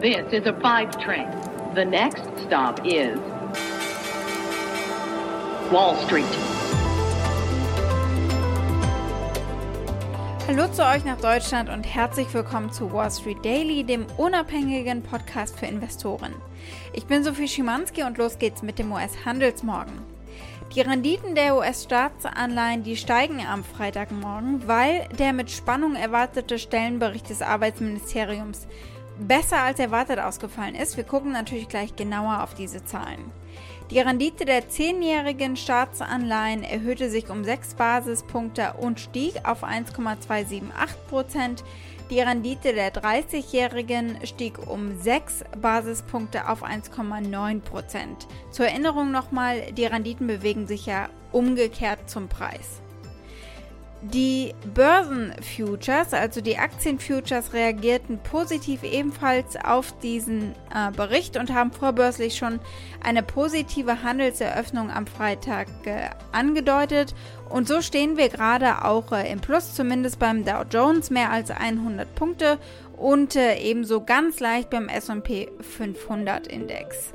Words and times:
This 0.00 0.32
is 0.32 0.46
a 0.46 0.54
five 0.62 0.98
train. 0.98 1.28
The 1.74 1.84
next 1.84 2.22
stop 2.46 2.80
is 2.86 3.18
Wall 5.70 5.94
Street. 6.06 6.24
Hallo 10.48 10.72
zu 10.72 10.86
euch 10.86 11.04
nach 11.04 11.20
Deutschland 11.20 11.68
und 11.68 11.82
herzlich 11.82 12.32
willkommen 12.32 12.72
zu 12.72 12.90
Wall 12.94 13.10
Street 13.10 13.44
Daily, 13.44 13.84
dem 13.84 14.06
unabhängigen 14.16 15.02
Podcast 15.02 15.60
für 15.60 15.66
Investoren. 15.66 16.34
Ich 16.94 17.04
bin 17.04 17.22
Sophie 17.22 17.46
Schimanski 17.46 18.02
und 18.02 18.16
los 18.16 18.38
geht's 18.38 18.62
mit 18.62 18.78
dem 18.78 18.90
US-Handelsmorgen. 18.92 20.00
Die 20.74 20.80
Renditen 20.80 21.34
der 21.34 21.56
US-Staatsanleihen, 21.56 22.84
die 22.84 22.96
steigen 22.96 23.44
am 23.46 23.64
Freitagmorgen, 23.64 24.66
weil 24.66 25.06
der 25.18 25.34
mit 25.34 25.50
Spannung 25.50 25.94
erwartete 25.94 26.58
Stellenbericht 26.58 27.28
des 27.28 27.42
Arbeitsministeriums 27.42 28.66
besser 29.20 29.62
als 29.62 29.78
erwartet 29.78 30.18
ausgefallen 30.18 30.74
ist. 30.74 30.96
Wir 30.96 31.04
gucken 31.04 31.32
natürlich 31.32 31.68
gleich 31.68 31.96
genauer 31.96 32.42
auf 32.42 32.54
diese 32.54 32.84
Zahlen. 32.84 33.32
Die 33.90 33.98
Rendite 33.98 34.44
der 34.44 34.68
zehnjährigen 34.68 35.56
Staatsanleihen 35.56 36.62
erhöhte 36.62 37.10
sich 37.10 37.28
um 37.28 37.42
6 37.42 37.74
Basispunkte 37.74 38.74
und 38.80 39.00
stieg 39.00 39.34
auf 39.42 39.64
1,278 39.64 41.08
Prozent. 41.08 41.64
Die 42.08 42.20
Rendite 42.20 42.72
der 42.72 42.92
30-Jährigen 42.92 44.16
stieg 44.24 44.58
um 44.68 45.00
6 45.00 45.44
Basispunkte 45.60 46.48
auf 46.48 46.62
1,9 46.62 47.60
Prozent. 47.60 48.28
Zur 48.52 48.66
Erinnerung 48.66 49.10
nochmal, 49.10 49.72
die 49.72 49.86
Renditen 49.86 50.28
bewegen 50.28 50.68
sich 50.68 50.86
ja 50.86 51.08
umgekehrt 51.32 52.08
zum 52.08 52.28
Preis. 52.28 52.80
Die 54.02 54.54
Börsenfutures, 54.74 56.14
also 56.14 56.40
die 56.40 56.56
Aktienfutures, 56.56 57.52
reagierten 57.52 58.18
positiv 58.18 58.82
ebenfalls 58.82 59.56
auf 59.62 59.92
diesen 59.98 60.52
äh, 60.74 60.90
Bericht 60.96 61.36
und 61.36 61.52
haben 61.52 61.70
vorbörslich 61.70 62.38
schon 62.38 62.60
eine 63.04 63.22
positive 63.22 64.02
Handelseröffnung 64.02 64.90
am 64.90 65.06
Freitag 65.06 65.68
äh, 65.84 66.08
angedeutet. 66.32 67.14
Und 67.50 67.68
so 67.68 67.82
stehen 67.82 68.16
wir 68.16 68.30
gerade 68.30 68.86
auch 68.86 69.12
äh, 69.12 69.30
im 69.30 69.40
Plus, 69.40 69.74
zumindest 69.74 70.18
beim 70.18 70.46
Dow 70.46 70.62
Jones 70.70 71.10
mehr 71.10 71.30
als 71.30 71.50
100 71.50 72.14
Punkte 72.14 72.58
und 72.96 73.36
äh, 73.36 73.58
ebenso 73.58 74.02
ganz 74.02 74.40
leicht 74.40 74.70
beim 74.70 74.88
SP 74.88 75.52
500 75.60 76.46
Index. 76.46 77.12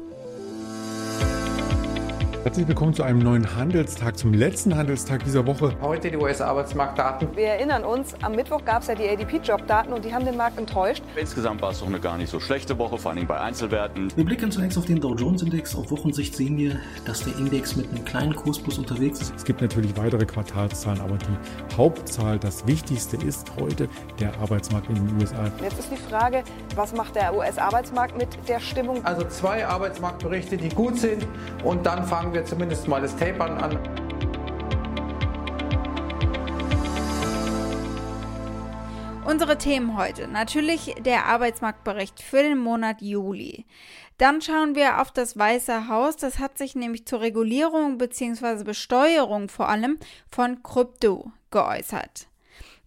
Herzlich 2.46 2.68
willkommen 2.68 2.94
zu 2.94 3.02
einem 3.02 3.18
neuen 3.18 3.56
Handelstag, 3.56 4.20
zum 4.20 4.32
letzten 4.32 4.78
Handelstag 4.78 5.24
dieser 5.24 5.48
Woche. 5.48 5.76
Heute 5.82 6.12
die 6.12 6.16
US-Arbeitsmarktdaten. 6.16 7.36
Wir 7.36 7.48
erinnern 7.48 7.84
uns, 7.84 8.14
am 8.22 8.36
Mittwoch 8.36 8.64
gab 8.64 8.84
es 8.84 8.88
ja 8.88 8.94
die 8.94 9.10
ADP-Jobdaten 9.10 9.92
und 9.92 10.06
die 10.06 10.14
haben 10.14 10.26
den 10.26 10.38
Markt 10.38 10.60
enttäuscht. 10.60 11.02
Insgesamt 11.16 11.64
war 11.64 11.72
es 11.72 11.80
doch 11.80 11.88
eine 11.88 12.00
gar 12.00 12.20
nicht 12.20 12.30
so 12.30 12.40
schlechte 12.40 12.78
Woche, 12.78 13.00
vor 13.00 13.10
allem 13.10 13.26
bei 13.26 13.40
Einzelwerten. 13.40 14.16
Wir 14.16 14.26
blicken 14.26 14.52
zunächst 14.52 14.78
auf 14.78 14.86
den 14.86 15.02
Dow 15.02 15.16
Jones-Index. 15.16 15.76
Auf 15.76 15.90
Wochensicht 15.90 16.36
sehen 16.36 16.56
wir, 16.56 16.80
dass 17.08 17.24
der 17.24 17.36
Index 17.40 17.76
mit 17.76 17.90
einem 17.90 18.06
kleinen 18.06 18.36
Kursplus 18.36 18.78
unterwegs 18.78 19.22
ist. 19.22 19.34
Es 19.36 19.44
gibt 19.44 19.62
natürlich 19.62 19.98
weitere 19.98 20.28
Quartalszahlen, 20.28 21.02
aber 21.02 21.18
die 21.18 21.76
Hauptzahl, 21.76 22.38
das 22.38 22.68
Wichtigste 22.68 23.18
ist 23.26 23.52
heute 23.60 23.90
der 24.20 24.32
Arbeitsmarkt 24.40 24.88
in 24.90 24.96
den 24.98 25.20
USA. 25.20 25.52
Jetzt 25.64 25.80
ist 25.80 25.90
die 25.92 25.98
Frage, 25.98 26.44
was 26.76 26.94
macht 26.94 27.16
der 27.16 27.36
US-Arbeitsmarkt 27.36 28.16
mit 28.16 28.28
der 28.48 28.60
Stimmung? 28.60 29.04
Also 29.04 29.24
zwei 29.30 29.66
Arbeitsmarktberichte, 29.66 30.58
die 30.58 30.70
gut 30.70 31.00
sind 31.00 31.26
und 31.64 31.88
dann 31.88 32.06
fangen 32.06 32.35
wir 32.36 32.44
zumindest 32.44 32.88
mal 32.90 33.02
das 33.02 33.16
Tapern 33.16 33.58
an. 33.58 33.80
Unsere 39.26 39.58
Themen 39.58 39.98
heute. 39.98 40.28
Natürlich 40.28 40.96
der 41.00 41.26
Arbeitsmarktbericht 41.28 42.22
für 42.22 42.44
den 42.44 42.58
Monat 42.58 43.02
Juli. 43.02 43.66
Dann 44.18 44.42
schauen 44.42 44.76
wir 44.76 45.02
auf 45.02 45.12
das 45.12 45.38
Weiße 45.38 45.88
Haus. 45.88 46.18
Das 46.18 46.40
hat 46.40 46.58
sich 46.58 46.76
nämlich 46.76 47.08
zur 47.08 47.22
Regulierung 47.22 47.98
bzw. 47.98 48.66
Besteuerung 48.66 49.48
vor 49.48 49.70
allem 49.70 49.98
von 50.30 50.62
Krypto 50.62 51.32
geäußert. 51.52 52.28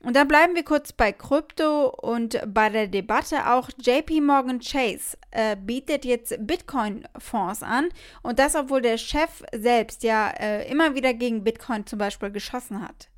Und 0.04 0.14
dann 0.14 0.28
bleiben 0.28 0.54
wir 0.54 0.62
kurz 0.62 0.92
bei 0.92 1.10
Krypto 1.10 1.88
und 1.88 2.40
bei 2.46 2.68
der 2.68 2.86
Debatte 2.86 3.50
auch. 3.50 3.68
JP 3.80 4.20
Morgan 4.20 4.60
Chase 4.60 5.18
äh, 5.32 5.56
bietet 5.56 6.04
jetzt 6.04 6.36
Bitcoin-Fonds 6.46 7.64
an 7.64 7.88
und 8.22 8.38
das, 8.38 8.54
obwohl 8.54 8.80
der 8.80 8.96
Chef 8.96 9.42
selbst 9.52 10.04
ja 10.04 10.30
äh, 10.30 10.70
immer 10.70 10.94
wieder 10.94 11.14
gegen 11.14 11.42
Bitcoin 11.42 11.84
zum 11.84 11.98
Beispiel 11.98 12.30
geschossen 12.30 12.80
hat. 12.80 13.08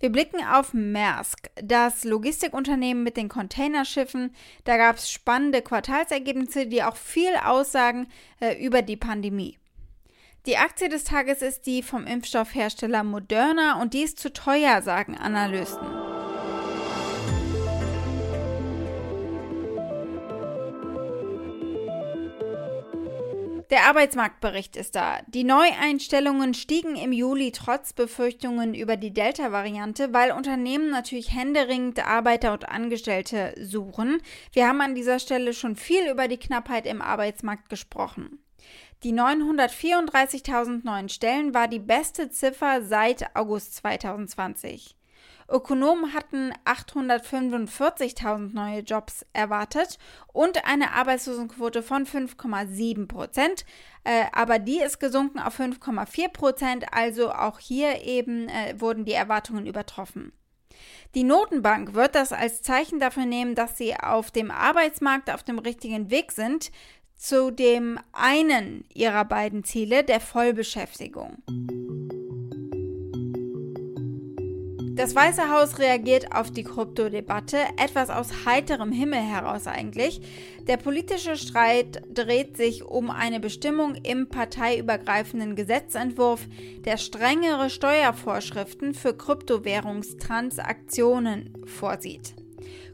Wir 0.00 0.10
blicken 0.10 0.44
auf 0.44 0.74
Maersk, 0.74 1.48
das 1.62 2.04
Logistikunternehmen 2.04 3.04
mit 3.04 3.16
den 3.16 3.28
Containerschiffen. 3.28 4.34
Da 4.64 4.76
gab 4.76 4.96
es 4.96 5.10
spannende 5.10 5.62
Quartalsergebnisse, 5.62 6.66
die 6.66 6.82
auch 6.82 6.96
viel 6.96 7.34
aussagen 7.42 8.08
äh, 8.40 8.62
über 8.62 8.82
die 8.82 8.96
Pandemie. 8.96 9.58
Die 10.44 10.56
Aktie 10.56 10.88
des 10.88 11.04
Tages 11.04 11.40
ist 11.40 11.66
die 11.66 11.84
vom 11.84 12.04
Impfstoffhersteller 12.04 13.04
Moderna 13.04 13.80
und 13.80 13.94
die 13.94 14.02
ist 14.02 14.18
zu 14.18 14.32
teuer, 14.32 14.82
sagen 14.82 15.16
Analysten. 15.16 16.01
Der 23.72 23.86
Arbeitsmarktbericht 23.86 24.76
ist 24.76 24.96
da. 24.96 25.20
Die 25.28 25.44
Neueinstellungen 25.44 26.52
stiegen 26.52 26.94
im 26.94 27.10
Juli 27.10 27.52
trotz 27.52 27.94
Befürchtungen 27.94 28.74
über 28.74 28.98
die 28.98 29.14
Delta-Variante, 29.14 30.12
weil 30.12 30.32
Unternehmen 30.32 30.90
natürlich 30.90 31.34
händeringend 31.34 32.06
Arbeiter 32.06 32.52
und 32.52 32.68
Angestellte 32.68 33.54
suchen. 33.58 34.20
Wir 34.52 34.68
haben 34.68 34.82
an 34.82 34.94
dieser 34.94 35.18
Stelle 35.18 35.54
schon 35.54 35.74
viel 35.74 36.06
über 36.10 36.28
die 36.28 36.36
Knappheit 36.36 36.84
im 36.84 37.00
Arbeitsmarkt 37.00 37.70
gesprochen. 37.70 38.44
Die 39.04 39.14
934.000 39.14 40.84
neuen 40.84 41.08
Stellen 41.08 41.54
war 41.54 41.66
die 41.66 41.78
beste 41.78 42.28
Ziffer 42.28 42.82
seit 42.82 43.34
August 43.34 43.76
2020. 43.76 44.96
Ökonomen 45.48 46.14
hatten 46.14 46.52
845.000 46.64 48.54
neue 48.54 48.80
Jobs 48.80 49.26
erwartet 49.32 49.98
und 50.32 50.64
eine 50.66 50.92
Arbeitslosenquote 50.92 51.82
von 51.82 52.06
5,7 52.06 53.06
Prozent. 53.06 53.64
Äh, 54.04 54.24
aber 54.32 54.58
die 54.58 54.80
ist 54.80 55.00
gesunken 55.00 55.38
auf 55.38 55.58
5,4 55.58 56.28
Prozent, 56.28 56.86
also 56.92 57.32
auch 57.32 57.58
hier 57.58 58.02
eben 58.02 58.48
äh, 58.48 58.74
wurden 58.78 59.04
die 59.04 59.12
Erwartungen 59.12 59.66
übertroffen. 59.66 60.32
Die 61.14 61.24
Notenbank 61.24 61.94
wird 61.94 62.14
das 62.14 62.32
als 62.32 62.62
Zeichen 62.62 62.98
dafür 62.98 63.26
nehmen, 63.26 63.54
dass 63.54 63.76
sie 63.76 63.94
auf 63.94 64.30
dem 64.30 64.50
Arbeitsmarkt 64.50 65.30
auf 65.30 65.42
dem 65.42 65.58
richtigen 65.58 66.10
Weg 66.10 66.32
sind 66.32 66.70
zu 67.22 67.52
dem 67.52 68.00
einen 68.12 68.84
ihrer 68.92 69.24
beiden 69.24 69.62
Ziele, 69.62 70.02
der 70.02 70.18
Vollbeschäftigung. 70.18 71.36
Das 75.02 75.14
Weiße 75.16 75.50
Haus 75.50 75.80
reagiert 75.80 76.32
auf 76.32 76.52
die 76.52 76.62
Kryptodebatte, 76.62 77.58
etwas 77.76 78.08
aus 78.08 78.46
heiterem 78.46 78.92
Himmel 78.92 79.18
heraus 79.18 79.66
eigentlich. 79.66 80.20
Der 80.68 80.76
politische 80.76 81.36
Streit 81.36 82.02
dreht 82.14 82.56
sich 82.56 82.84
um 82.84 83.10
eine 83.10 83.40
Bestimmung 83.40 83.96
im 83.96 84.28
parteiübergreifenden 84.28 85.56
Gesetzentwurf, 85.56 86.46
der 86.84 86.98
strengere 86.98 87.68
Steuervorschriften 87.68 88.94
für 88.94 89.12
Kryptowährungstransaktionen 89.12 91.52
vorsieht. 91.66 92.36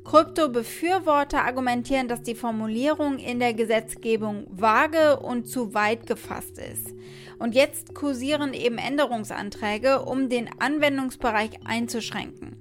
Krypto-Befürworter 0.05 1.45
argumentieren, 1.45 2.09
dass 2.09 2.23
die 2.23 2.35
Formulierung 2.35 3.19
in 3.19 3.39
der 3.39 3.53
Gesetzgebung 3.53 4.47
vage 4.49 5.21
und 5.21 5.47
zu 5.47 5.75
weit 5.75 6.07
gefasst 6.07 6.57
ist. 6.57 6.95
Und 7.39 7.55
jetzt 7.55 7.95
kursieren 7.95 8.53
eben 8.53 8.79
Änderungsanträge, 8.79 10.03
um 10.03 10.29
den 10.29 10.51
Anwendungsbereich 10.61 11.51
einzuschränken. 11.65 12.57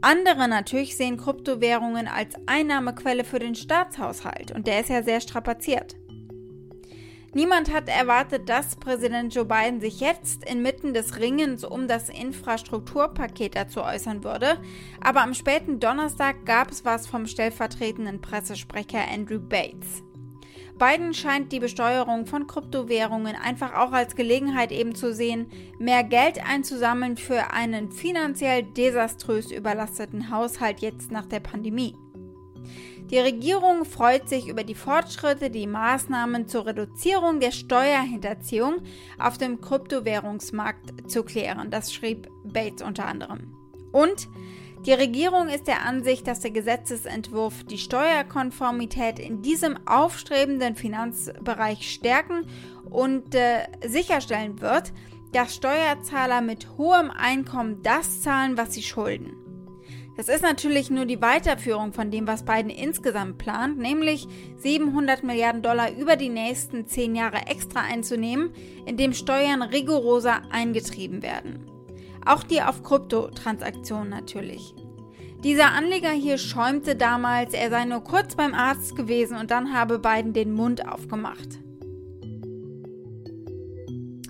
Andere 0.00 0.46
natürlich 0.46 0.96
sehen 0.96 1.16
Kryptowährungen 1.16 2.06
als 2.06 2.34
Einnahmequelle 2.46 3.24
für 3.24 3.40
den 3.40 3.56
Staatshaushalt 3.56 4.52
und 4.52 4.68
der 4.68 4.80
ist 4.80 4.90
ja 4.90 5.02
sehr 5.02 5.20
strapaziert. 5.20 5.96
Niemand 7.34 7.72
hat 7.72 7.88
erwartet, 7.88 8.48
dass 8.48 8.76
Präsident 8.76 9.34
Joe 9.34 9.44
Biden 9.44 9.80
sich 9.80 10.00
jetzt 10.00 10.48
inmitten 10.48 10.94
des 10.94 11.18
Ringens 11.18 11.62
um 11.62 11.86
das 11.86 12.08
Infrastrukturpaket 12.08 13.54
dazu 13.54 13.82
äußern 13.82 14.24
würde, 14.24 14.56
aber 15.00 15.22
am 15.22 15.34
späten 15.34 15.78
Donnerstag 15.78 16.46
gab 16.46 16.70
es 16.70 16.84
was 16.84 17.06
vom 17.06 17.26
stellvertretenden 17.26 18.20
Pressesprecher 18.20 19.06
Andrew 19.12 19.40
Bates. 19.40 20.02
Biden 20.78 21.12
scheint 21.12 21.50
die 21.50 21.58
Besteuerung 21.58 22.26
von 22.26 22.46
Kryptowährungen 22.46 23.34
einfach 23.34 23.74
auch 23.74 23.92
als 23.92 24.14
Gelegenheit 24.14 24.70
eben 24.70 24.94
zu 24.94 25.12
sehen, 25.12 25.50
mehr 25.78 26.04
Geld 26.04 26.38
einzusammeln 26.48 27.16
für 27.16 27.50
einen 27.50 27.90
finanziell 27.90 28.62
desaströs 28.62 29.50
überlasteten 29.50 30.30
Haushalt 30.30 30.80
jetzt 30.80 31.10
nach 31.10 31.26
der 31.26 31.40
Pandemie. 31.40 31.96
Die 33.10 33.18
Regierung 33.18 33.86
freut 33.86 34.28
sich 34.28 34.48
über 34.48 34.64
die 34.64 34.74
Fortschritte, 34.74 35.50
die 35.50 35.66
Maßnahmen 35.66 36.46
zur 36.46 36.66
Reduzierung 36.66 37.40
der 37.40 37.52
Steuerhinterziehung 37.52 38.82
auf 39.18 39.38
dem 39.38 39.60
Kryptowährungsmarkt 39.60 41.10
zu 41.10 41.22
klären. 41.24 41.70
Das 41.70 41.92
schrieb 41.92 42.28
Bates 42.44 42.82
unter 42.82 43.06
anderem. 43.06 43.54
Und 43.92 44.28
Die 44.86 44.92
Regierung 44.92 45.48
ist 45.48 45.66
der 45.66 45.84
Ansicht, 45.84 46.26
dass 46.26 46.40
der 46.40 46.52
Gesetzesentwurf 46.52 47.64
die 47.64 47.78
Steuerkonformität 47.78 49.18
in 49.18 49.42
diesem 49.42 49.76
aufstrebenden 49.86 50.76
Finanzbereich 50.76 51.90
stärken 51.92 52.46
und 52.88 53.34
äh, 53.34 53.66
sicherstellen 53.84 54.60
wird, 54.60 54.92
dass 55.32 55.54
Steuerzahler 55.54 56.40
mit 56.40 56.68
hohem 56.78 57.10
Einkommen 57.10 57.82
das 57.82 58.22
zahlen, 58.22 58.56
was 58.56 58.72
sie 58.72 58.82
schulden. 58.82 59.34
Das 60.16 60.28
ist 60.28 60.42
natürlich 60.42 60.90
nur 60.90 61.06
die 61.06 61.20
Weiterführung 61.20 61.92
von 61.92 62.10
dem, 62.10 62.26
was 62.26 62.44
Biden 62.44 62.70
insgesamt 62.70 63.38
plant, 63.38 63.78
nämlich 63.78 64.26
700 64.56 65.22
Milliarden 65.22 65.62
Dollar 65.62 65.92
über 65.92 66.16
die 66.16 66.28
nächsten 66.28 66.86
zehn 66.86 67.14
Jahre 67.14 67.46
extra 67.46 67.82
einzunehmen, 67.82 68.50
indem 68.86 69.12
Steuern 69.12 69.62
rigoroser 69.62 70.42
eingetrieben 70.50 71.22
werden. 71.22 71.77
Auch 72.28 72.42
die 72.42 72.60
auf 72.60 72.82
Kryptotransaktionen 72.82 74.10
natürlich. 74.10 74.74
Dieser 75.42 75.72
Anleger 75.72 76.10
hier 76.10 76.36
schäumte 76.36 76.94
damals, 76.94 77.54
er 77.54 77.70
sei 77.70 77.86
nur 77.86 78.04
kurz 78.04 78.36
beim 78.36 78.52
Arzt 78.52 78.96
gewesen 78.96 79.38
und 79.38 79.50
dann 79.50 79.72
habe 79.72 79.98
Biden 79.98 80.34
den 80.34 80.52
Mund 80.52 80.86
aufgemacht. 80.86 81.58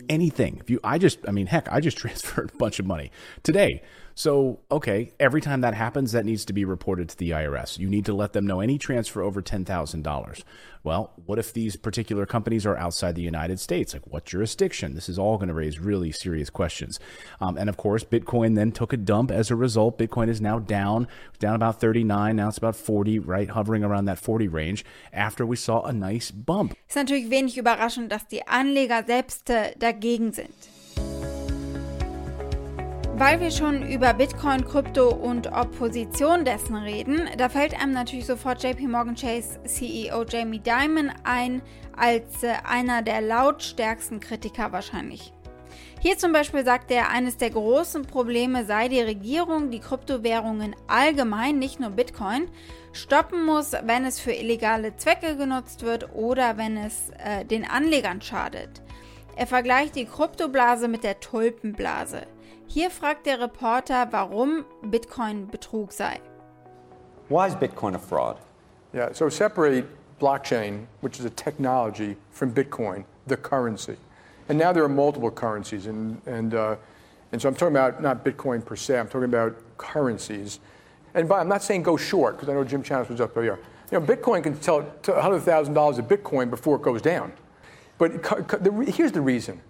Anything. 0.09 0.61
If 0.63 0.71
you, 0.71 0.79
I 0.85 0.97
just, 0.97 1.27
I 1.27 1.33
mean, 1.33 1.49
heck, 1.49 1.69
I 1.73 1.81
just 1.83 1.99
transferred 2.03 2.53
a 2.55 2.57
bunch 2.57 2.79
of 2.79 2.87
money 2.87 3.11
today. 3.43 3.83
So, 4.19 4.59
okay, 4.69 5.13
every 5.21 5.41
time 5.41 5.61
that 5.61 5.75
happens, 5.75 6.11
that 6.11 6.25
needs 6.25 6.45
to 6.47 6.53
be 6.53 6.65
reported 6.65 7.09
to 7.09 7.17
the 7.17 7.31
IRS. 7.31 7.79
You 7.79 7.89
need 7.89 8.05
to 8.07 8.13
let 8.13 8.33
them 8.33 8.49
know 8.49 8.59
any 8.59 8.77
transfer 8.77 9.23
over 9.23 9.41
$10,000. 9.41 10.43
Well, 10.83 11.13
what 11.25 11.39
if 11.39 11.53
these 11.53 11.77
particular 11.77 12.27
companies 12.27 12.67
are 12.67 12.77
outside 12.77 13.15
the 13.15 13.23
United 13.23 13.61
States? 13.61 13.93
Like, 13.93 14.09
what 14.09 14.25
jurisdiction? 14.25 14.97
This 14.97 15.09
is 15.09 15.21
all 15.21 15.37
going 15.37 15.47
to 15.47 15.55
raise 15.55 15.79
really 15.79 16.11
serious 16.11 16.51
questions. 16.51 16.99
Um, 17.41 17.57
and 17.57 17.69
of 17.69 17.77
course, 17.77 18.03
Bitcoin 18.03 18.57
then 18.57 18.73
took 18.73 18.93
a 18.93 18.97
dump 18.97 19.31
as 19.31 19.53
a 19.53 19.55
result. 19.55 19.99
Bitcoin 19.99 20.29
is 20.29 20.41
now 20.41 20.59
down, 20.59 21.07
down 21.39 21.55
about 21.55 21.81
39. 21.81 22.35
Now 22.35 22.49
it's 22.49 22.59
about 22.59 22.75
40, 22.75 23.21
right? 23.21 23.49
Hovering 23.49 23.85
around 23.85 24.07
that 24.07 24.19
40 24.19 24.49
range 24.49 24.85
after 25.13 25.47
we 25.47 25.55
saw 25.55 25.83
a 25.85 25.93
nice 25.93 26.33
bump. 26.33 26.75
Ist 26.89 26.97
natürlich 26.97 27.31
wenig 27.31 27.57
überraschend, 27.57 28.11
dass 28.11 28.27
die 28.27 28.45
Anleger 28.49 29.05
selbst 29.07 29.49
äh, 29.49 29.77
dagegen 29.79 30.33
sind. 30.33 30.78
Weil 33.19 33.41
wir 33.41 33.51
schon 33.51 33.83
über 33.83 34.15
Bitcoin, 34.15 34.65
Krypto 34.65 35.09
und 35.09 35.49
Opposition 35.49 36.45
dessen 36.45 36.77
reden, 36.77 37.29
da 37.37 37.49
fällt 37.49 37.75
einem 37.75 37.93
natürlich 37.93 38.27
sofort 38.27 38.63
JP 38.63 38.87
Morgan 38.87 39.17
Chase 39.17 39.61
CEO 39.65 40.23
Jamie 40.23 40.61
Dimon 40.61 41.11
ein 41.25 41.61
als 41.97 42.45
äh, 42.45 42.53
einer 42.63 43.03
der 43.03 43.21
lautstärksten 43.21 44.21
Kritiker 44.21 44.71
wahrscheinlich. 44.71 45.33
Hier 45.99 46.17
zum 46.17 46.33
Beispiel 46.33 46.65
sagt 46.65 46.93
er, 46.93 47.11
eines 47.11 47.37
der 47.37 47.51
großen 47.51 48.07
Probleme 48.07 48.65
sei 48.65 48.87
die 48.87 49.01
Regierung, 49.01 49.73
die 49.73 49.81
Kryptowährungen 49.81 50.77
allgemein, 50.87 51.59
nicht 51.59 51.81
nur 51.81 51.91
Bitcoin, 51.91 52.49
stoppen 52.93 53.45
muss, 53.45 53.73
wenn 53.83 54.05
es 54.05 54.21
für 54.21 54.33
illegale 54.33 54.97
Zwecke 54.97 55.37
genutzt 55.37 55.83
wird 55.83 56.15
oder 56.15 56.57
wenn 56.57 56.77
es 56.77 57.11
äh, 57.19 57.45
den 57.45 57.69
Anlegern 57.69 58.23
schadet. 58.23 58.81
Er 59.35 59.49
vergleicht 59.49 59.97
die 59.97 60.05
Kryptoblase 60.05 60.87
mit 60.87 61.03
der 61.03 61.19
Tulpenblase. 61.19 62.23
Hier 62.71 62.91
fragt 62.91 63.25
der 63.25 63.41
Reporter, 63.41 64.07
warum 64.13 64.67
Bitcoin 64.83 65.51
Betrug 65.51 65.91
sei. 65.91 66.21
Why 67.31 67.47
is 67.47 67.55
Bitcoin 67.55 67.95
a 67.95 67.99
fraud? 67.99 68.37
Yeah, 68.93 69.11
so 69.15 69.31
separate 69.31 69.87
blockchain, 70.21 70.87
which 71.01 71.19
is 71.19 71.25
a 71.25 71.31
technology, 71.31 72.15
from 72.31 72.53
Bitcoin, 72.53 73.07
the 73.27 73.39
currency. 73.39 73.97
And 74.51 74.59
now 74.59 74.75
there 74.75 74.85
are 74.85 74.89
multiple 74.89 75.31
currencies, 75.31 75.87
and, 75.87 76.21
and, 76.27 76.53
uh, 76.53 76.77
and 77.33 77.41
so 77.41 77.49
I'm 77.49 77.55
talking 77.55 77.75
about 77.75 78.03
not 78.03 78.23
Bitcoin 78.23 78.63
per 78.63 78.77
se, 78.77 78.99
I'm 78.99 79.07
talking 79.07 79.25
about 79.25 79.57
currencies. 79.79 80.61
And 81.15 81.27
by, 81.27 81.41
I'm 81.41 81.49
not 81.49 81.63
saying 81.63 81.85
go 81.85 81.97
short, 81.97 82.37
because 82.37 82.51
I 82.51 82.53
know 82.53 82.65
Jim 82.65 82.83
Chanos 82.83 83.09
was 83.09 83.23
up 83.23 83.33
there. 83.33 83.45
You 83.45 83.59
know, 83.93 84.01
Bitcoin 84.03 84.43
can 84.43 84.59
tell 84.59 84.83
$100,000 84.83 85.99
of 85.99 86.05
Bitcoin 86.05 86.51
before 86.51 86.77
it 86.77 86.83
goes 86.83 87.01
down. 87.01 87.33
But 87.97 88.13
here's 88.89 89.13
the 89.13 89.23
reason 89.23 89.63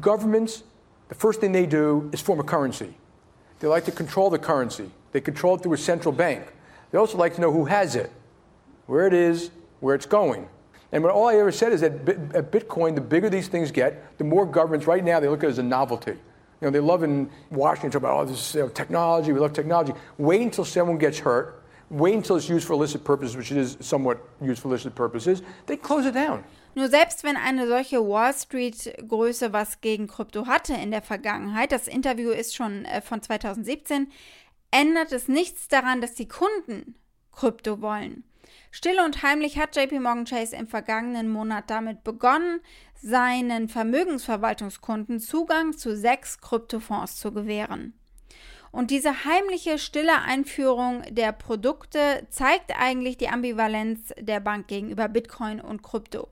governments 0.00 0.62
the 1.08 1.14
first 1.14 1.40
thing 1.40 1.52
they 1.52 1.66
do 1.66 2.10
is 2.12 2.20
form 2.20 2.40
a 2.40 2.44
currency. 2.44 2.94
They 3.60 3.68
like 3.68 3.84
to 3.86 3.92
control 3.92 4.30
the 4.30 4.38
currency. 4.38 4.90
They 5.12 5.20
control 5.20 5.56
it 5.56 5.62
through 5.62 5.72
a 5.72 5.78
central 5.78 6.12
bank. 6.12 6.52
They 6.90 6.98
also 6.98 7.18
like 7.18 7.34
to 7.34 7.40
know 7.40 7.52
who 7.52 7.64
has 7.64 7.96
it, 7.96 8.10
where 8.86 9.06
it 9.06 9.14
is, 9.14 9.50
where 9.80 9.94
it's 9.94 10.06
going. 10.06 10.48
And 10.92 11.02
what 11.02 11.12
all 11.12 11.28
I 11.28 11.36
ever 11.36 11.52
said 11.52 11.72
is 11.72 11.80
that 11.82 11.92
at 12.34 12.50
Bitcoin, 12.50 12.94
the 12.94 13.00
bigger 13.00 13.28
these 13.28 13.48
things 13.48 13.70
get, 13.70 14.16
the 14.18 14.24
more 14.24 14.46
governments 14.46 14.86
right 14.86 15.04
now 15.04 15.20
they 15.20 15.28
look 15.28 15.42
at 15.42 15.46
it 15.46 15.50
as 15.50 15.58
a 15.58 15.62
novelty. 15.62 16.12
You 16.12 16.66
know, 16.66 16.70
they 16.70 16.80
love 16.80 17.02
in 17.02 17.30
Washington 17.50 17.90
talk 17.90 18.02
about, 18.02 18.18
oh, 18.18 18.24
this 18.24 18.48
is 18.48 18.54
you 18.54 18.62
know, 18.62 18.68
technology, 18.68 19.32
we 19.32 19.38
love 19.38 19.52
technology. 19.52 19.92
Wait 20.16 20.42
until 20.42 20.64
someone 20.64 20.98
gets 20.98 21.18
hurt. 21.18 21.62
Wait 21.90 22.14
until 22.14 22.36
it's 22.36 22.48
used 22.48 22.66
for 22.66 22.74
illicit 22.74 23.04
purposes, 23.04 23.36
which 23.36 23.50
it 23.50 23.58
is 23.58 23.76
somewhat 23.80 24.18
used 24.42 24.60
for 24.60 24.68
illicit 24.68 24.94
purposes. 24.94 25.42
They 25.66 25.76
close 25.76 26.04
it 26.04 26.12
down. 26.14 26.44
Nur 26.74 26.88
selbst 26.88 27.24
wenn 27.24 27.36
eine 27.36 27.66
solche 27.66 28.00
Wall 28.06 28.32
Street-Größe 28.32 29.52
was 29.52 29.80
gegen 29.80 30.06
Krypto 30.06 30.46
hatte 30.46 30.74
in 30.74 30.90
der 30.90 31.02
Vergangenheit, 31.02 31.72
das 31.72 31.88
Interview 31.88 32.30
ist 32.30 32.54
schon 32.54 32.84
äh, 32.84 33.00
von 33.00 33.22
2017, 33.22 34.10
ändert 34.70 35.12
es 35.12 35.28
nichts 35.28 35.68
daran, 35.68 36.00
dass 36.00 36.14
die 36.14 36.28
Kunden 36.28 36.94
Krypto 37.32 37.80
wollen. 37.80 38.24
Still 38.70 39.00
und 39.00 39.22
heimlich 39.22 39.58
hat 39.58 39.76
JP 39.76 40.00
Morgan 40.00 40.24
Chase 40.24 40.56
im 40.56 40.66
vergangenen 40.66 41.28
Monat 41.28 41.70
damit 41.70 42.04
begonnen, 42.04 42.60
seinen 42.94 43.68
Vermögensverwaltungskunden 43.68 45.20
Zugang 45.20 45.76
zu 45.76 45.96
sechs 45.96 46.40
Kryptofonds 46.40 47.16
zu 47.16 47.32
gewähren. 47.32 47.94
Und 48.70 48.90
diese 48.90 49.24
heimliche, 49.24 49.78
stille 49.78 50.20
Einführung 50.20 51.02
der 51.10 51.32
Produkte 51.32 52.26
zeigt 52.28 52.72
eigentlich 52.78 53.16
die 53.16 53.28
Ambivalenz 53.28 54.12
der 54.20 54.40
Bank 54.40 54.68
gegenüber 54.68 55.08
Bitcoin 55.08 55.60
und 55.60 55.82
Krypto. 55.82 56.28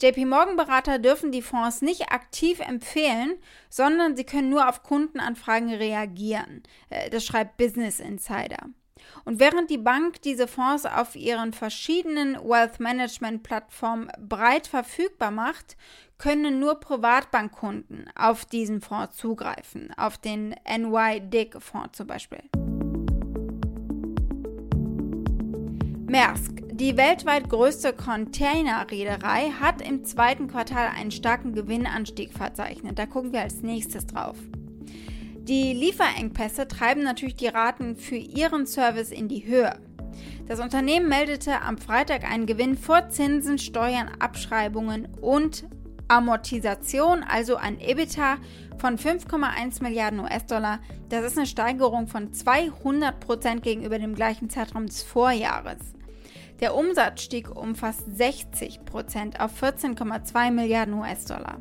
JP 0.00 0.26
Morgan 0.26 0.56
Berater 0.56 0.98
dürfen 0.98 1.32
die 1.32 1.42
Fonds 1.42 1.82
nicht 1.82 2.12
aktiv 2.12 2.60
empfehlen, 2.60 3.36
sondern 3.68 4.16
sie 4.16 4.24
können 4.24 4.50
nur 4.50 4.68
auf 4.68 4.82
Kundenanfragen 4.82 5.72
reagieren. 5.74 6.62
Äh, 6.90 7.10
das 7.10 7.24
schreibt 7.24 7.56
Business 7.56 7.98
Insider. 7.98 8.58
Und 9.24 9.40
während 9.40 9.70
die 9.70 9.78
Bank 9.78 10.22
diese 10.22 10.48
Fonds 10.48 10.86
auf 10.86 11.16
ihren 11.16 11.52
verschiedenen 11.52 12.34
Wealth 12.36 12.80
Management 12.80 13.42
Plattformen 13.42 14.10
breit 14.18 14.66
verfügbar 14.66 15.30
macht, 15.30 15.76
können 16.18 16.58
nur 16.58 16.80
Privatbankkunden 16.80 18.10
auf 18.16 18.44
diesen 18.44 18.80
Fonds 18.80 19.16
zugreifen, 19.16 19.92
auf 19.96 20.18
den 20.18 20.54
NY 20.66 21.50
Fonds 21.60 21.96
zum 21.96 22.06
Beispiel. 22.06 22.42
Maersk, 26.08 26.62
die 26.72 26.96
weltweit 26.96 27.50
größte 27.50 27.92
Containerreederei, 27.92 29.50
hat 29.60 29.86
im 29.86 30.06
zweiten 30.06 30.48
Quartal 30.48 30.88
einen 30.96 31.10
starken 31.10 31.52
Gewinnanstieg 31.52 32.32
verzeichnet. 32.32 32.98
Da 32.98 33.04
gucken 33.04 33.34
wir 33.34 33.42
als 33.42 33.60
nächstes 33.60 34.06
drauf. 34.06 34.36
Die 35.42 35.74
Lieferengpässe 35.74 36.66
treiben 36.66 37.02
natürlich 37.02 37.36
die 37.36 37.48
Raten 37.48 37.94
für 37.94 38.16
ihren 38.16 38.66
Service 38.66 39.10
in 39.10 39.28
die 39.28 39.44
Höhe. 39.44 39.78
Das 40.46 40.60
Unternehmen 40.60 41.10
meldete 41.10 41.60
am 41.60 41.76
Freitag 41.76 42.24
einen 42.24 42.46
Gewinn 42.46 42.78
vor 42.78 43.10
Zinsen, 43.10 43.58
Steuern, 43.58 44.10
Abschreibungen 44.18 45.08
und 45.20 45.66
Amortisation, 46.08 47.22
also 47.22 47.56
ein 47.56 47.78
EBITDA 47.80 48.38
von 48.78 48.96
5,1 48.96 49.82
Milliarden 49.82 50.20
US-Dollar. 50.20 50.78
Das 51.10 51.22
ist 51.26 51.36
eine 51.36 51.46
Steigerung 51.46 52.06
von 52.06 52.32
200 52.32 53.20
Prozent 53.20 53.62
gegenüber 53.62 53.98
dem 53.98 54.14
gleichen 54.14 54.48
Zeitraum 54.48 54.86
des 54.86 55.02
Vorjahres. 55.02 55.97
Der 56.60 56.74
Umsatz 56.74 57.22
stieg 57.22 57.54
um 57.54 57.74
fast 57.74 58.04
60 58.16 58.84
Prozent 58.84 59.40
auf 59.40 59.62
14,2 59.62 60.50
Milliarden 60.50 60.94
US-Dollar. 60.94 61.60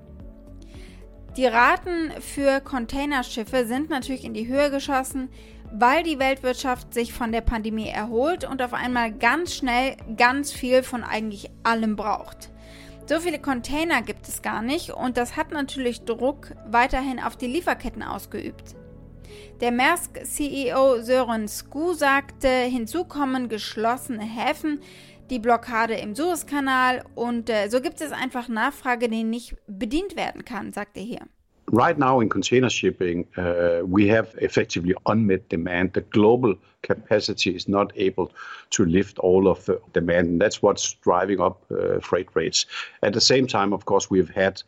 Die 1.38 1.46
Raten 1.46 2.12
für 2.20 2.62
Containerschiffe 2.62 3.68
sind 3.68 3.92
natürlich 3.92 4.26
in 4.26 4.34
die 4.34 4.48
Höhe 4.48 4.72
geschossen, 4.72 5.30
weil 5.72 6.02
die 6.02 6.18
Weltwirtschaft 6.18 6.94
sich 6.96 7.14
von 7.14 7.32
der 7.32 7.42
Pandemie 7.42 7.90
erholt 7.90 8.44
und 8.44 8.62
auf 8.62 8.74
einmal 8.74 9.12
ganz 9.12 9.54
schnell 9.54 9.98
ganz 10.16 10.52
viel 10.52 10.82
von 10.82 11.04
eigentlich 11.04 11.52
allem 11.64 11.96
braucht. 11.96 12.50
So 13.06 13.20
viele 13.20 13.40
Container 13.40 14.02
gibt 14.02 14.28
es 14.28 14.42
gar 14.42 14.64
nicht 14.64 14.90
und 14.90 15.16
das 15.16 15.38
hat 15.38 15.52
natürlich 15.52 16.06
Druck 16.06 16.56
weiterhin 16.66 17.20
auf 17.22 17.36
die 17.36 17.48
Lieferketten 17.48 18.02
ausgeübt. 18.02 18.76
Der 19.62 19.72
Maersk-CEO 19.72 21.02
Sören 21.02 21.48
Sku 21.48 21.94
sagte, 21.94 22.48
hinzu 22.48 23.06
kommen 23.06 23.50
geschlossene 23.50 24.24
Häfen, 24.24 24.80
die 25.30 25.40
Blockade 25.40 25.96
im 25.96 26.16
Suezkanal 26.16 27.04
und 27.16 27.50
äh, 27.50 27.70
so 27.70 27.82
gibt 27.82 28.02
es 28.02 28.12
einfach 28.12 28.48
Nachfrage, 28.48 29.10
die 29.10 29.24
nicht 29.24 29.56
bedient 29.68 30.16
werden 30.16 30.46
kann, 30.46 30.74
sagte 30.74 31.00
er 31.00 31.06
hier. 31.06 31.22
Right 31.70 31.98
now 31.98 32.22
in 32.22 32.30
container 32.30 32.70
shipping, 32.70 33.28
uh, 33.38 33.84
we 33.84 34.08
have 34.08 34.34
effectively 34.38 34.96
unmet 35.06 35.50
demand. 35.50 35.96
The 35.96 36.02
global 36.02 36.56
capacity 36.82 37.54
is 37.54 37.68
not 37.68 37.92
able 37.98 38.32
to 38.70 38.86
lift 38.86 39.20
all 39.20 39.50
of 39.50 39.66
the 39.66 39.78
demand, 39.92 40.30
and 40.30 40.42
that's 40.42 40.62
what's 40.62 40.96
driving 41.04 41.42
up 41.42 41.66
uh, 41.70 42.00
freight 42.00 42.30
rates. 42.36 42.66
At 43.04 43.12
the 43.12 43.20
same 43.20 43.48
time, 43.48 43.74
of 43.74 43.84
course, 43.84 44.10
we've 44.10 44.30
had 44.30 44.64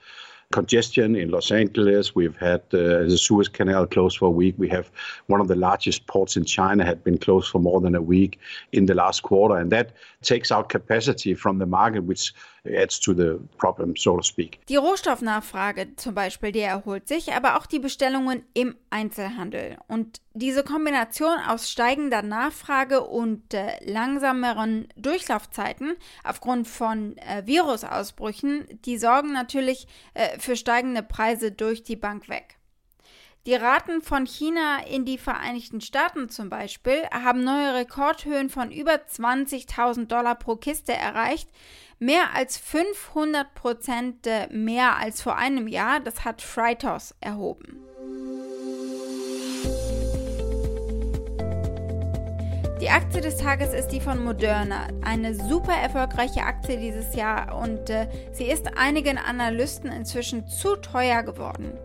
congestion 0.51 1.15
in 1.15 1.29
Los 1.29 1.51
Angeles. 1.51 2.15
We've 2.15 2.36
had 2.36 2.62
uh, 2.74 3.06
the 3.06 3.18
Suez 3.18 3.48
Canal 3.48 3.86
closed 3.86 4.18
for 4.18 4.25
a 4.25 4.32
week. 4.32 4.56
We 4.58 4.68
have 4.70 4.89
one 5.27 5.41
of 5.41 5.48
the 5.48 5.56
largest 5.56 6.08
ports 6.08 6.36
in 6.36 6.46
China 6.46 6.84
had 6.84 7.03
been 7.03 7.20
closed 7.20 7.51
for 7.51 7.60
more 7.60 7.79
than 7.79 7.94
a 7.94 8.01
week 8.01 8.39
in 8.72 8.88
the 8.88 8.96
last 8.96 9.22
quarter, 9.22 9.58
and 9.58 9.72
that 9.72 9.91
takes 10.22 10.52
out 10.52 10.70
capacity 10.70 11.34
from 11.34 11.60
the 11.60 11.66
market, 11.66 12.08
which 12.08 12.34
adds 12.66 13.00
to 13.00 13.14
the 13.14 13.40
problem, 13.58 13.96
so 13.96 14.18
to 14.18 14.24
speak. 14.24 14.60
Die 14.68 14.76
Rohstoffnachfrage 14.76 15.96
zum 15.96 16.14
Beispiel, 16.14 16.52
die 16.52 16.60
erholt 16.60 17.08
sich, 17.08 17.34
aber 17.34 17.58
auch 17.58 17.66
die 17.66 17.80
Bestellungen 17.80 18.44
im 18.54 18.76
Einzelhandel. 18.90 19.78
Und 19.88 20.22
diese 20.34 20.64
Kombination 20.64 21.38
aus 21.48 21.70
steigender 21.70 22.22
Nachfrage 22.22 23.02
und 23.02 23.54
äh, 23.54 23.84
langsameren 23.86 24.88
Durchlaufzeiten 24.98 25.96
aufgrund 26.24 26.68
von 26.68 27.18
äh, 27.18 27.46
Virusausbrüchen, 27.46 28.66
die 28.86 28.98
sorgen 28.98 29.34
natürlich 29.34 29.88
äh, 30.14 30.38
für 30.40 30.56
steigende 30.56 31.04
Preise 31.04 31.52
durch 31.52 31.84
die 31.84 31.96
Bank 31.96 32.30
weg. 32.30 32.59
Die 33.46 33.55
Raten 33.55 34.01
von 34.01 34.25
China 34.25 34.79
in 34.89 35.05
die 35.05 35.17
Vereinigten 35.17 35.79
Staaten 35.79 36.27
zum 36.27 36.50
Beispiel 36.50 37.03
haben 37.12 37.46
neue 37.46 37.74
Rekordhöhen 37.74 38.50
von 38.50 38.69
über 38.69 38.96
20.000 38.96 40.08
Dollar 40.08 40.36
pro 40.36 40.58
Kiste 40.58 40.91
erreicht, 40.91 41.50
mehr 42.00 42.36
als 42.36 42.58
500 42.58 43.55
Prozent 43.55 44.27
mehr 44.51 44.98
als 44.98 45.22
vor 45.22 45.38
einem 45.38 45.69
Jahr. 45.69 46.01
Das 46.01 46.25
hat 46.25 46.41
Freitos 46.41 47.15
erhoben. 47.22 47.79
Die 52.81 52.89
Aktie 52.89 53.22
des 53.22 53.38
Tages 53.38 53.74
ist 53.74 53.89
die 53.89 54.00
von 54.00 54.24
Moderna, 54.24 54.88
eine 55.01 55.36
super 55.36 55.74
erfolgreiche 55.74 56.43
Aktie 56.43 56.77
dieses 56.77 57.13
Jahr 57.13 57.58
und 57.58 57.89
äh, 57.89 58.08
sie 58.31 58.46
ist 58.46 58.77
einigen 58.77 59.17
Analysten 59.17 59.91
inzwischen 59.91 60.48
zu 60.48 60.77
teuer 60.77 61.24
geworden. 61.24 61.77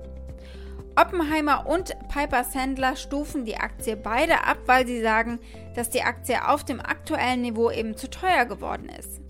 Oppenheimer 0.96 1.66
und 1.66 1.96
Piper 2.08 2.44
Sandler 2.44 2.94
stufen 2.94 3.44
die 3.44 3.56
Aktie 3.56 3.96
beide 3.96 4.44
ab, 4.44 4.58
weil 4.66 4.86
sie 4.86 5.02
sagen, 5.02 5.40
dass 5.74 5.90
die 5.90 6.02
Aktie 6.02 6.48
auf 6.48 6.64
dem 6.64 6.80
aktuellen 6.80 7.42
Niveau 7.42 7.70
eben 7.70 7.96
zu 7.96 8.08
teuer 8.08 8.44
geworden 8.44 8.88
ist. 8.88 9.20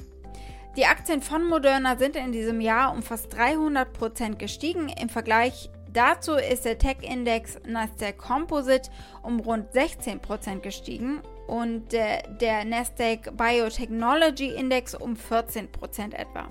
Die 0.76 0.86
Aktien 0.86 1.22
von 1.22 1.44
Moderna 1.44 1.96
sind 1.96 2.16
in 2.16 2.32
diesem 2.32 2.60
Jahr 2.60 2.92
um 2.92 3.02
fast 3.02 3.32
300 3.32 3.92
Prozent 3.92 4.38
gestiegen. 4.38 4.88
Im 4.88 5.08
Vergleich 5.08 5.70
dazu 5.92 6.32
ist 6.32 6.64
der 6.64 6.78
Tech-Index 6.78 7.60
Nasdaq 7.66 8.18
Composite 8.18 8.90
um 9.22 9.40
rund 9.40 9.72
16 9.72 10.20
Prozent 10.20 10.62
gestiegen 10.62 11.22
und 11.46 11.94
äh, 11.94 12.22
der 12.40 12.64
Nasdaq 12.64 13.36
Biotechnology 13.36 14.48
Index 14.48 14.94
um 14.94 15.16
14 15.16 15.70
Prozent 15.70 16.14
etwa. 16.14 16.48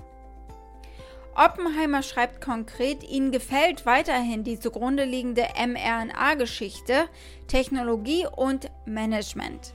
Oppenheimer 1.36 2.02
schreibt 2.02 2.40
konkret, 2.40 3.02
ihnen 3.02 3.32
gefällt 3.32 3.86
weiterhin 3.86 4.44
die 4.44 4.58
zugrunde 4.58 5.04
liegende 5.04 5.46
mRNA-Geschichte, 5.56 7.08
Technologie 7.48 8.26
und 8.36 8.70
Management. 8.86 9.72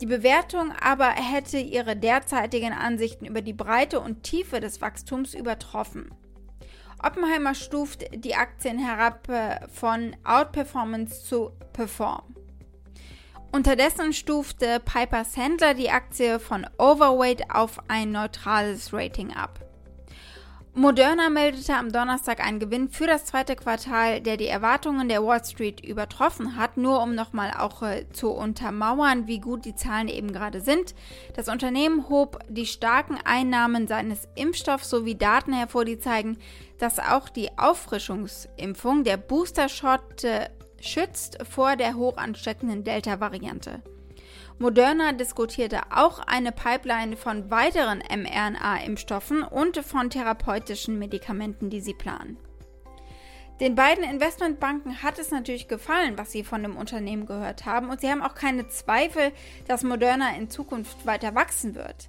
Die 0.00 0.06
Bewertung 0.06 0.72
aber 0.80 1.10
hätte 1.10 1.58
ihre 1.58 1.96
derzeitigen 1.96 2.72
Ansichten 2.72 3.26
über 3.26 3.42
die 3.42 3.52
Breite 3.52 4.00
und 4.00 4.22
Tiefe 4.22 4.60
des 4.60 4.80
Wachstums 4.80 5.34
übertroffen. 5.34 6.10
Oppenheimer 7.02 7.54
stuft 7.54 8.04
die 8.14 8.34
Aktien 8.34 8.78
herab 8.78 9.28
äh, 9.28 9.68
von 9.68 10.16
Outperformance 10.24 11.24
zu 11.24 11.52
Perform. 11.72 12.34
Unterdessen 13.52 14.12
stufte 14.12 14.80
Piper 14.80 15.24
Sandler 15.24 15.74
die 15.74 15.90
Aktie 15.90 16.38
von 16.40 16.66
Overweight 16.78 17.50
auf 17.50 17.78
ein 17.88 18.12
neutrales 18.12 18.92
Rating 18.92 19.32
ab. 19.32 19.60
Moderna 20.78 21.30
meldete 21.30 21.74
am 21.74 21.90
Donnerstag 21.90 22.38
einen 22.46 22.58
Gewinn 22.58 22.90
für 22.90 23.06
das 23.06 23.24
zweite 23.24 23.56
Quartal, 23.56 24.20
der 24.20 24.36
die 24.36 24.46
Erwartungen 24.46 25.08
der 25.08 25.24
Wall 25.24 25.42
Street 25.42 25.82
übertroffen 25.82 26.58
hat. 26.58 26.76
Nur 26.76 27.02
um 27.02 27.14
nochmal 27.14 27.50
auch 27.58 27.82
äh, 27.82 28.04
zu 28.12 28.30
untermauern, 28.30 29.26
wie 29.26 29.40
gut 29.40 29.64
die 29.64 29.74
Zahlen 29.74 30.08
eben 30.08 30.34
gerade 30.34 30.60
sind. 30.60 30.94
Das 31.34 31.48
Unternehmen 31.48 32.10
hob 32.10 32.40
die 32.50 32.66
starken 32.66 33.16
Einnahmen 33.24 33.88
seines 33.88 34.28
Impfstoffs 34.34 34.90
sowie 34.90 35.14
Daten 35.14 35.54
hervor, 35.54 35.86
die 35.86 35.98
zeigen, 35.98 36.36
dass 36.76 36.98
auch 36.98 37.30
die 37.30 37.56
Auffrischungsimpfung, 37.56 39.02
der 39.02 39.16
Booster-Shot, 39.16 40.24
äh, 40.24 40.50
schützt 40.82 41.38
vor 41.50 41.76
der 41.76 41.94
hoch 41.94 42.18
ansteckenden 42.18 42.84
Delta-Variante. 42.84 43.80
Moderna 44.58 45.12
diskutierte 45.12 45.82
auch 45.90 46.18
eine 46.18 46.50
Pipeline 46.50 47.18
von 47.18 47.50
weiteren 47.50 47.98
mRNA-Impfstoffen 47.98 49.42
und 49.42 49.76
von 49.84 50.08
therapeutischen 50.08 50.98
Medikamenten, 50.98 51.68
die 51.68 51.82
sie 51.82 51.92
planen. 51.92 52.38
Den 53.60 53.74
beiden 53.74 54.02
Investmentbanken 54.02 55.02
hat 55.02 55.18
es 55.18 55.30
natürlich 55.30 55.68
gefallen, 55.68 56.16
was 56.16 56.32
sie 56.32 56.42
von 56.42 56.62
dem 56.62 56.78
Unternehmen 56.78 57.26
gehört 57.26 57.66
haben, 57.66 57.90
und 57.90 58.00
sie 58.00 58.10
haben 58.10 58.22
auch 58.22 58.34
keine 58.34 58.66
Zweifel, 58.68 59.30
dass 59.68 59.82
Moderna 59.82 60.34
in 60.36 60.48
Zukunft 60.48 61.04
weiter 61.04 61.34
wachsen 61.34 61.74
wird. 61.74 62.08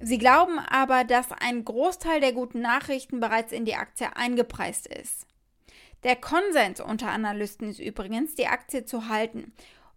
Sie 0.00 0.18
glauben 0.18 0.60
aber, 0.60 1.02
dass 1.02 1.32
ein 1.32 1.64
Großteil 1.64 2.20
der 2.20 2.32
guten 2.32 2.60
Nachrichten 2.60 3.18
bereits 3.18 3.50
in 3.50 3.64
die 3.64 3.74
Aktie 3.74 4.16
eingepreist 4.16 4.86
ist. 4.86 5.26
Der 6.04 6.16
Konsens 6.16 6.80
unter 6.80 7.10
Analysten 7.10 7.68
ist 7.68 7.80
übrigens, 7.80 8.34
die 8.36 8.46
Aktie 8.46 8.84
zu 8.84 9.08
halten 9.08 9.52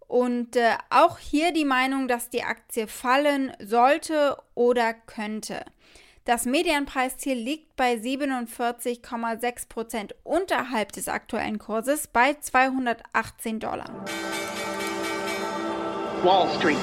und 0.08 0.56
äh, 0.56 0.74
auch 0.90 1.18
hier 1.18 1.52
die 1.52 1.64
Meinung, 1.64 2.08
dass 2.08 2.30
die 2.30 2.42
Aktie 2.42 2.86
fallen 2.86 3.52
sollte 3.60 4.36
oder 4.54 4.94
könnte. 4.94 5.64
Das 6.24 6.46
Medianpreisziel 6.46 7.36
liegt 7.36 7.76
bei 7.76 7.96
47,6 7.96 9.68
Prozent 9.68 10.14
unterhalb 10.24 10.92
des 10.92 11.08
aktuellen 11.08 11.58
Kurses 11.58 12.06
bei 12.06 12.34
218 12.34 13.60
Dollar. 13.60 14.06
Wall 16.22 16.48
Street. 16.58 16.78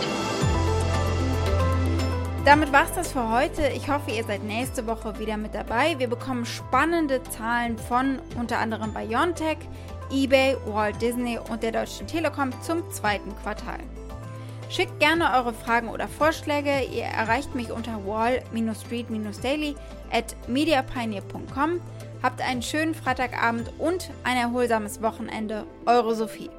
Damit 2.46 2.72
war 2.72 2.86
es 2.86 2.92
das 2.94 3.12
für 3.12 3.30
heute. 3.30 3.68
Ich 3.76 3.90
hoffe, 3.90 4.12
ihr 4.12 4.24
seid 4.24 4.44
nächste 4.44 4.86
Woche 4.86 5.18
wieder 5.20 5.38
mit 5.38 5.56
dabei. 5.56 5.98
Wir 5.98 6.08
bekommen 6.08 6.46
spannende 6.46 7.24
Zahlen 7.24 7.78
von 7.78 8.20
unter 8.36 8.60
anderem 8.60 8.94
BioNTech, 8.94 9.58
eBay, 10.12 10.58
Walt 10.66 11.02
Disney 11.02 11.40
und 11.50 11.64
der 11.64 11.72
Deutschen 11.72 12.08
Telekom 12.08 12.52
zum 12.62 12.90
zweiten 12.92 13.36
Quartal. 13.38 13.80
Schickt 14.70 15.00
gerne 15.00 15.34
eure 15.34 15.54
Fragen 15.54 15.90
oder 15.90 16.08
Vorschläge. 16.08 16.84
Ihr 16.94 17.04
erreicht 17.04 17.56
mich 17.56 17.72
unter 17.72 18.06
wall-street-daily 18.06 19.76
at 20.12 20.36
mediapioneer.com. 20.48 21.82
Habt 22.24 22.42
einen 22.42 22.62
schönen 22.62 22.96
Freitagabend 22.96 23.72
und 23.80 24.12
ein 24.24 24.38
erholsames 24.38 25.02
Wochenende. 25.02 25.66
Eure 25.86 26.16
Sophie. 26.16 26.50